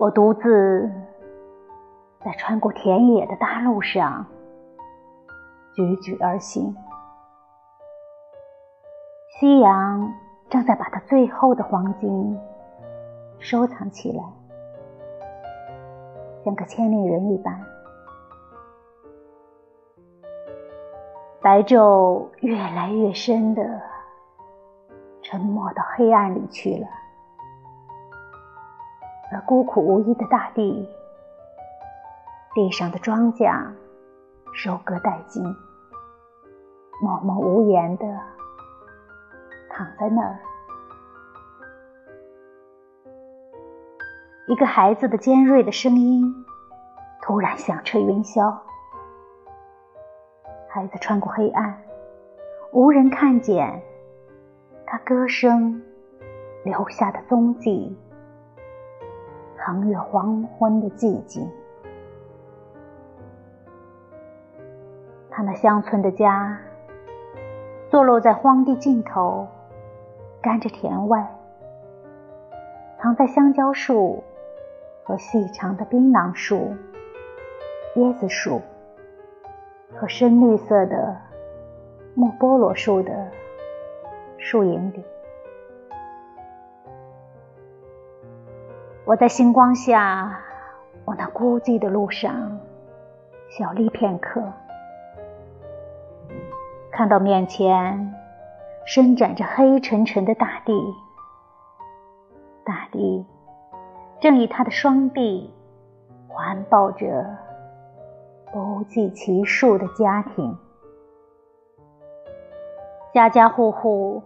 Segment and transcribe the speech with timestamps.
[0.00, 0.90] 我独自
[2.24, 4.24] 在穿过田野的大路上
[5.76, 6.74] 踽踽而行，
[9.38, 10.10] 夕阳
[10.48, 12.34] 正在把它最后的黄金
[13.40, 14.24] 收藏起来，
[16.46, 17.60] 像个千里人一般。
[21.42, 23.62] 白昼越来越深的
[25.20, 26.86] 沉没到黑暗里去了，
[29.32, 30.88] 而孤苦无依的大地，
[32.54, 33.52] 地上的庄稼
[34.52, 35.44] 收割殆尽，
[37.00, 38.06] 默默无言的
[39.70, 40.38] 躺在那儿。
[44.48, 46.44] 一个孩子的尖锐的声音
[47.22, 48.52] 突然响彻云霄。
[50.68, 51.80] 孩子穿过黑暗，
[52.72, 53.80] 无人看见
[54.86, 55.80] 他歌声
[56.64, 57.96] 留下的踪迹，
[59.64, 61.48] 横越黄昏的寂静。
[65.30, 66.58] 他那乡村的家，
[67.88, 69.46] 坐落在荒地尽头，
[70.42, 71.26] 甘蔗田外，
[72.98, 74.24] 藏在香蕉树
[75.04, 76.74] 和细长的槟榔树、
[77.96, 78.60] 椰子树。
[79.92, 81.16] 和深绿色的
[82.14, 83.28] 木菠萝树的
[84.38, 85.04] 树影里，
[89.06, 90.40] 我在星光下，
[91.04, 92.60] 我那孤寂的路上
[93.48, 94.42] 小立片刻，
[96.92, 98.14] 看到面前
[98.84, 100.72] 伸展着黑沉沉的大地，
[102.64, 103.26] 大地
[104.20, 105.52] 正以他的双臂
[106.28, 107.26] 环抱着。
[108.52, 110.58] 不计其数的家庭，
[113.14, 114.22] 家家户户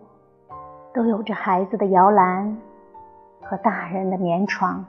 [0.94, 2.56] 都有着孩子的摇篮
[3.44, 4.84] 和大人的棉床，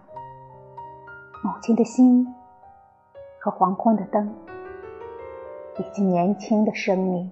[1.43, 2.33] 母亲的心
[3.39, 4.33] 和黄昏的灯，
[5.77, 7.31] 以及年轻的生命。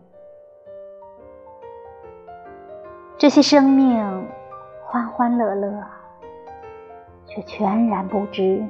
[3.18, 4.28] 这些生命
[4.86, 5.84] 欢欢乐乐，
[7.26, 8.66] 却全然不知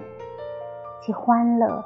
[1.01, 1.83] 其欢乐。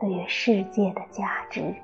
[0.00, 1.74] 对于世界的价值。